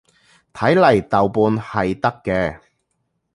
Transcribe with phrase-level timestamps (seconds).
[0.51, 2.59] 睇嚟豆瓣係得嘅